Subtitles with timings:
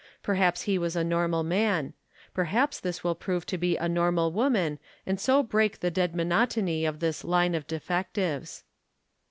[0.23, 1.93] Perhaps he was a normal man.
[2.33, 6.85] Perhaps this will prove to be a normal woman and so break the dead monotony
[6.85, 8.63] of this line of defectives.